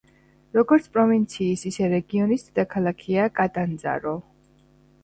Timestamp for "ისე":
1.73-1.91